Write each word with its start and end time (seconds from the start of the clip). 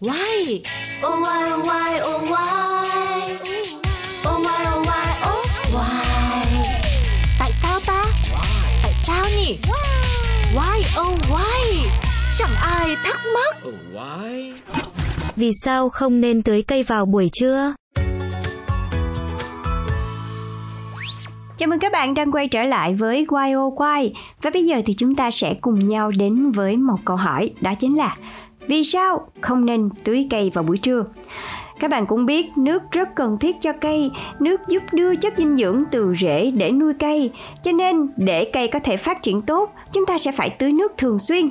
Why? 0.00 0.62
Oh 1.02 1.20
why 1.22 1.50
oh 1.50 1.66
why 1.66 2.00
oh 2.06 2.22
why? 2.30 3.18
Oh 4.28 4.38
why 4.44 4.60
oh 4.70 4.82
why 4.86 5.08
oh 5.26 5.46
why? 5.74 6.44
Tại 7.38 7.50
sao 7.52 7.80
ta? 7.86 8.04
Tại 8.82 8.92
sao 8.92 9.24
nhỉ? 9.36 9.58
Why 10.54 11.00
oh 11.00 11.18
why? 11.30 11.88
Chẳng 12.38 12.50
ai 12.62 12.96
thắc 13.04 13.20
mắc. 13.34 13.56
Oh, 13.68 13.74
why? 13.94 14.52
Vì 15.36 15.50
sao 15.64 15.88
không 15.88 16.20
nên 16.20 16.42
tưới 16.42 16.62
cây 16.62 16.82
vào 16.82 17.06
buổi 17.06 17.30
trưa? 17.32 17.74
Chào 21.56 21.68
mừng 21.68 21.78
các 21.78 21.92
bạn 21.92 22.14
đang 22.14 22.32
quay 22.32 22.48
trở 22.48 22.64
lại 22.64 22.94
với 22.94 23.24
Why 23.28 23.66
Oh 23.66 23.80
Why 23.80 24.10
Và 24.42 24.50
bây 24.50 24.66
giờ 24.66 24.82
thì 24.86 24.94
chúng 24.98 25.14
ta 25.14 25.30
sẽ 25.30 25.54
cùng 25.60 25.88
nhau 25.88 26.10
đến 26.18 26.50
với 26.50 26.76
một 26.76 26.98
câu 27.04 27.16
hỏi 27.16 27.50
Đó 27.60 27.74
chính 27.74 27.96
là 27.96 28.16
vì 28.68 28.84
sao 28.84 29.28
không 29.40 29.66
nên 29.66 29.88
tưới 30.04 30.26
cây 30.30 30.50
vào 30.54 30.64
buổi 30.64 30.78
trưa? 30.78 31.04
Các 31.78 31.90
bạn 31.90 32.06
cũng 32.06 32.26
biết 32.26 32.58
nước 32.58 32.82
rất 32.90 33.14
cần 33.14 33.38
thiết 33.38 33.56
cho 33.60 33.72
cây, 33.72 34.10
nước 34.38 34.68
giúp 34.68 34.82
đưa 34.92 35.14
chất 35.14 35.34
dinh 35.36 35.56
dưỡng 35.56 35.82
từ 35.90 36.14
rễ 36.20 36.50
để 36.50 36.70
nuôi 36.70 36.94
cây. 36.98 37.30
Cho 37.62 37.72
nên 37.72 38.08
để 38.16 38.44
cây 38.44 38.68
có 38.68 38.78
thể 38.78 38.96
phát 38.96 39.22
triển 39.22 39.42
tốt, 39.42 39.72
chúng 39.92 40.06
ta 40.06 40.18
sẽ 40.18 40.32
phải 40.32 40.50
tưới 40.50 40.72
nước 40.72 40.92
thường 40.96 41.18
xuyên. 41.18 41.48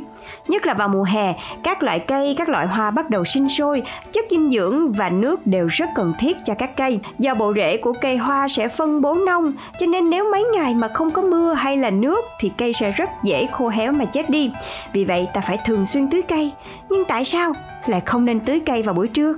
Nhất 0.47 0.65
là 0.65 0.73
vào 0.73 0.89
mùa 0.89 1.03
hè, 1.03 1.33
các 1.63 1.83
loại 1.83 1.99
cây, 1.99 2.35
các 2.37 2.49
loại 2.49 2.67
hoa 2.67 2.91
bắt 2.91 3.09
đầu 3.09 3.25
sinh 3.25 3.49
sôi, 3.49 3.83
chất 4.11 4.25
dinh 4.29 4.49
dưỡng 4.49 4.91
và 4.91 5.09
nước 5.09 5.47
đều 5.47 5.67
rất 5.67 5.89
cần 5.95 6.13
thiết 6.19 6.37
cho 6.45 6.53
các 6.53 6.77
cây. 6.77 6.99
Do 7.19 7.33
bộ 7.33 7.53
rễ 7.55 7.77
của 7.77 7.93
cây 8.01 8.17
hoa 8.17 8.47
sẽ 8.47 8.67
phân 8.67 9.01
bố 9.01 9.13
nông, 9.13 9.53
cho 9.79 9.85
nên 9.85 10.09
nếu 10.09 10.31
mấy 10.31 10.45
ngày 10.53 10.73
mà 10.73 10.87
không 10.87 11.11
có 11.11 11.21
mưa 11.21 11.53
hay 11.53 11.77
là 11.77 11.89
nước 11.89 12.25
thì 12.39 12.51
cây 12.57 12.73
sẽ 12.73 12.91
rất 12.91 13.09
dễ 13.23 13.47
khô 13.51 13.69
héo 13.69 13.91
mà 13.91 14.05
chết 14.05 14.29
đi. 14.29 14.51
Vì 14.93 15.05
vậy 15.05 15.27
ta 15.33 15.41
phải 15.41 15.59
thường 15.65 15.85
xuyên 15.85 16.07
tưới 16.07 16.21
cây. 16.21 16.51
Nhưng 16.89 17.05
tại 17.05 17.25
sao 17.25 17.53
lại 17.85 18.01
không 18.05 18.25
nên 18.25 18.39
tưới 18.39 18.59
cây 18.59 18.83
vào 18.83 18.93
buổi 18.93 19.07
trưa? 19.07 19.33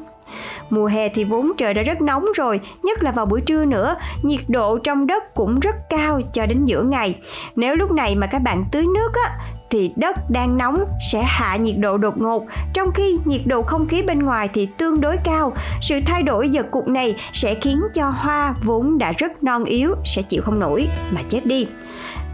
Mùa 0.69 0.85
hè 0.85 1.09
thì 1.09 1.23
vốn 1.23 1.51
trời 1.57 1.73
đã 1.73 1.83
rất 1.83 2.01
nóng 2.01 2.25
rồi, 2.35 2.59
nhất 2.83 3.03
là 3.03 3.11
vào 3.11 3.25
buổi 3.25 3.41
trưa 3.41 3.65
nữa, 3.65 3.95
nhiệt 4.23 4.39
độ 4.47 4.77
trong 4.77 5.07
đất 5.07 5.33
cũng 5.33 5.59
rất 5.59 5.75
cao 5.89 6.21
cho 6.33 6.45
đến 6.45 6.65
giữa 6.65 6.83
ngày. 6.83 7.15
Nếu 7.55 7.75
lúc 7.75 7.91
này 7.91 8.15
mà 8.15 8.27
các 8.27 8.39
bạn 8.39 8.65
tưới 8.71 8.85
nước 8.95 9.09
á, 9.25 9.31
thì 9.69 9.91
đất 9.95 10.15
đang 10.29 10.57
nóng 10.57 10.77
sẽ 11.11 11.23
hạ 11.25 11.55
nhiệt 11.55 11.75
độ 11.77 11.97
đột 11.97 12.17
ngột, 12.17 12.45
trong 12.73 12.91
khi 12.91 13.19
nhiệt 13.25 13.41
độ 13.45 13.61
không 13.61 13.87
khí 13.87 14.01
bên 14.01 14.19
ngoài 14.19 14.49
thì 14.53 14.67
tương 14.77 15.01
đối 15.01 15.17
cao. 15.17 15.53
Sự 15.81 15.99
thay 16.05 16.23
đổi 16.23 16.49
giật 16.49 16.71
cục 16.71 16.87
này 16.87 17.15
sẽ 17.33 17.55
khiến 17.55 17.81
cho 17.93 18.09
hoa 18.09 18.53
vốn 18.63 18.97
đã 18.97 19.11
rất 19.11 19.43
non 19.43 19.63
yếu 19.63 19.95
sẽ 20.05 20.21
chịu 20.21 20.41
không 20.45 20.59
nổi 20.59 20.87
mà 21.11 21.21
chết 21.29 21.45
đi. 21.45 21.67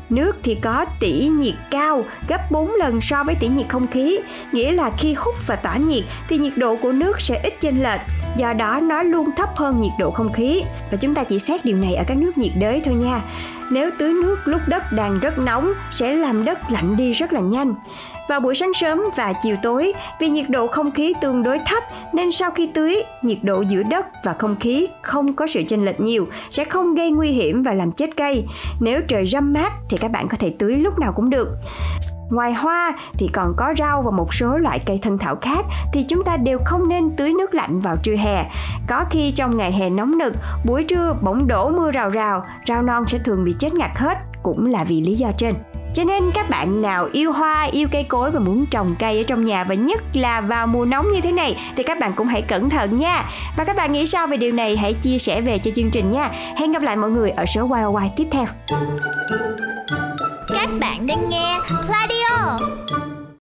Nước 0.09 0.35
thì 0.43 0.55
có 0.55 0.85
tỉ 0.99 1.27
nhiệt 1.27 1.53
cao 1.71 2.05
gấp 2.27 2.51
4 2.51 2.71
lần 2.75 3.01
so 3.01 3.23
với 3.23 3.35
tỉ 3.35 3.47
nhiệt 3.47 3.65
không 3.69 3.87
khí, 3.87 4.19
nghĩa 4.51 4.71
là 4.71 4.91
khi 4.97 5.13
hút 5.13 5.35
và 5.47 5.55
tỏa 5.55 5.77
nhiệt 5.77 6.03
thì 6.29 6.37
nhiệt 6.37 6.57
độ 6.57 6.75
của 6.75 6.91
nước 6.91 7.21
sẽ 7.21 7.39
ít 7.43 7.53
chênh 7.59 7.83
lệch, 7.83 8.01
do 8.37 8.53
đó 8.53 8.79
nó 8.83 9.03
luôn 9.03 9.29
thấp 9.37 9.49
hơn 9.55 9.79
nhiệt 9.79 9.91
độ 9.99 10.11
không 10.11 10.33
khí. 10.33 10.63
Và 10.91 10.97
chúng 10.97 11.13
ta 11.13 11.23
chỉ 11.23 11.39
xét 11.39 11.65
điều 11.65 11.77
này 11.77 11.95
ở 11.95 12.03
các 12.07 12.17
nước 12.17 12.37
nhiệt 12.37 12.51
đới 12.55 12.81
thôi 12.85 12.95
nha. 12.95 13.21
Nếu 13.69 13.89
tưới 13.97 14.13
nước 14.13 14.35
lúc 14.45 14.61
đất 14.67 14.83
đang 14.91 15.19
rất 15.19 15.39
nóng 15.39 15.73
sẽ 15.91 16.13
làm 16.13 16.45
đất 16.45 16.59
lạnh 16.71 16.97
đi 16.97 17.11
rất 17.11 17.33
là 17.33 17.39
nhanh. 17.39 17.75
Vào 18.29 18.39
buổi 18.39 18.55
sáng 18.55 18.73
sớm 18.73 19.01
và 19.15 19.33
chiều 19.43 19.57
tối, 19.63 19.93
vì 20.19 20.29
nhiệt 20.29 20.49
độ 20.49 20.67
không 20.67 20.91
khí 20.91 21.13
tương 21.21 21.43
đối 21.43 21.59
thấp 21.65 21.83
nên 22.13 22.31
sau 22.31 22.51
khi 22.51 22.67
tưới, 22.73 23.03
nhiệt 23.21 23.37
độ 23.43 23.61
giữa 23.61 23.83
đất 23.83 24.05
và 24.23 24.33
không 24.33 24.55
khí 24.59 24.87
không 25.01 25.33
có 25.33 25.47
sự 25.47 25.63
chênh 25.67 25.85
lệch 25.85 25.99
nhiều, 25.99 26.27
sẽ 26.49 26.65
không 26.65 26.95
gây 26.95 27.11
nguy 27.11 27.29
hiểm 27.29 27.63
và 27.63 27.73
làm 27.73 27.91
chết 27.91 28.09
cây. 28.17 28.43
Nếu 28.79 29.01
trời 29.07 29.27
râm 29.27 29.53
mát 29.53 29.71
thì 29.89 29.97
các 29.97 30.11
bạn 30.11 30.27
có 30.27 30.37
thể 30.39 30.53
tưới 30.59 30.75
lúc 30.75 30.99
nào 30.99 31.13
cũng 31.15 31.29
được. 31.29 31.47
Ngoài 32.29 32.53
hoa 32.53 32.93
thì 33.17 33.29
còn 33.33 33.53
có 33.57 33.73
rau 33.77 34.01
và 34.01 34.11
một 34.11 34.33
số 34.33 34.57
loại 34.57 34.79
cây 34.85 34.99
thân 35.01 35.17
thảo 35.17 35.35
khác 35.35 35.65
thì 35.93 36.03
chúng 36.03 36.23
ta 36.23 36.37
đều 36.37 36.59
không 36.65 36.89
nên 36.89 37.09
tưới 37.17 37.33
nước 37.33 37.53
lạnh 37.53 37.81
vào 37.81 37.97
trưa 38.03 38.15
hè. 38.15 38.45
Có 38.87 39.05
khi 39.09 39.31
trong 39.31 39.57
ngày 39.57 39.71
hè 39.71 39.89
nóng 39.89 40.17
nực, 40.17 40.33
buổi 40.65 40.83
trưa 40.83 41.15
bỗng 41.21 41.47
đổ 41.47 41.69
mưa 41.69 41.91
rào 41.91 42.09
rào, 42.09 42.43
rau 42.67 42.81
non 42.81 43.03
sẽ 43.07 43.17
thường 43.17 43.45
bị 43.45 43.55
chết 43.59 43.73
ngạt 43.73 43.91
hết, 43.95 44.17
cũng 44.43 44.71
là 44.71 44.83
vì 44.83 45.01
lý 45.01 45.15
do 45.15 45.31
trên. 45.37 45.55
Cho 45.93 46.03
nên 46.03 46.23
các 46.33 46.49
bạn 46.49 46.81
nào 46.81 47.07
yêu 47.11 47.31
hoa, 47.31 47.63
yêu 47.71 47.87
cây 47.91 48.03
cối 48.03 48.31
và 48.31 48.39
muốn 48.39 48.65
trồng 48.65 48.95
cây 48.99 49.17
ở 49.17 49.23
trong 49.27 49.45
nhà 49.45 49.63
và 49.63 49.75
nhất 49.75 50.01
là 50.13 50.41
vào 50.41 50.67
mùa 50.67 50.85
nóng 50.85 51.11
như 51.11 51.21
thế 51.21 51.31
này 51.31 51.57
thì 51.77 51.83
các 51.83 51.99
bạn 51.99 52.13
cũng 52.13 52.27
hãy 52.27 52.41
cẩn 52.41 52.69
thận 52.69 52.95
nha. 52.95 53.23
Và 53.57 53.63
các 53.63 53.75
bạn 53.75 53.91
nghĩ 53.91 54.07
sao 54.07 54.27
về 54.27 54.37
điều 54.37 54.51
này 54.51 54.77
hãy 54.77 54.93
chia 54.93 55.17
sẻ 55.17 55.41
về 55.41 55.57
cho 55.57 55.71
chương 55.75 55.91
trình 55.91 56.09
nha. 56.09 56.29
Hẹn 56.57 56.71
gặp 56.71 56.83
lại 56.83 56.95
mọi 56.95 57.09
người 57.09 57.29
ở 57.29 57.45
số 57.45 57.67
YOY 57.67 58.09
tiếp 58.15 58.27
theo. 58.31 58.45
Các 60.53 60.69
bạn 60.79 61.07
đang 61.07 61.29
nghe 61.29 61.59
Pladio 61.67 62.14